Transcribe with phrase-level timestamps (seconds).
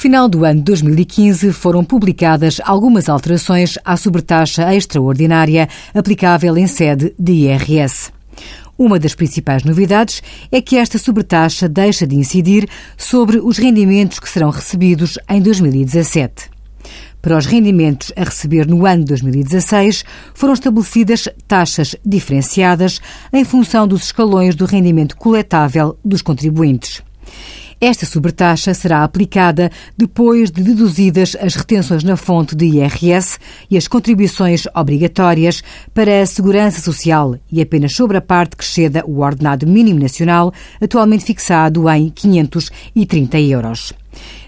[0.00, 7.32] final do ano 2015 foram publicadas algumas alterações à sobretaxa extraordinária aplicável em sede de
[7.32, 8.10] IRS.
[8.78, 14.28] Uma das principais novidades é que esta sobretaxa deixa de incidir sobre os rendimentos que
[14.30, 16.48] serão recebidos em 2017.
[17.20, 24.04] Para os rendimentos a receber no ano 2016, foram estabelecidas taxas diferenciadas em função dos
[24.04, 27.02] escalões do rendimento coletável dos contribuintes.
[27.80, 33.38] Esta sobretaxa será aplicada depois de deduzidas as retenções na fonte de IRS
[33.70, 35.62] e as contribuições obrigatórias
[35.94, 40.52] para a Segurança Social e apenas sobre a parte que exceda o ordenado mínimo nacional,
[40.78, 43.94] atualmente fixado em 530 euros.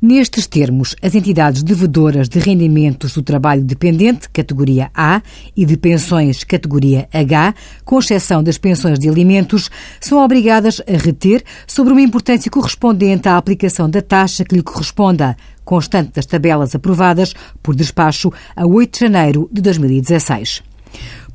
[0.00, 5.20] Nestes termos, as entidades devedoras de rendimentos do trabalho dependente, categoria A,
[5.56, 7.54] e de pensões, categoria H,
[7.84, 13.36] com exceção das pensões de alimentos, são obrigadas a reter sobre uma importância correspondente à
[13.36, 19.00] aplicação da taxa que lhe corresponda, constante das tabelas aprovadas por despacho a 8 de
[19.00, 20.67] janeiro de 2016.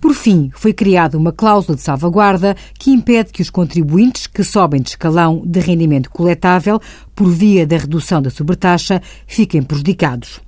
[0.03, 4.81] Por fim, foi criada uma cláusula de salvaguarda que impede que os contribuintes que sobem
[4.81, 6.77] de escalão de rendimento coletável
[7.15, 10.41] por via da redução da sobretaxa fiquem prejudicados.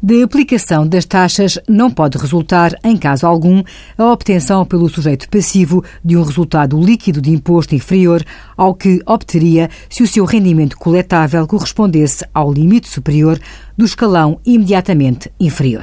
[0.00, 3.64] De aplicação das taxas não pode resultar, em caso algum,
[3.98, 8.24] a obtenção pelo sujeito passivo de um resultado líquido de imposto inferior
[8.56, 13.40] ao que obteria se o seu rendimento coletável correspondesse ao limite superior
[13.76, 15.82] do escalão imediatamente inferior.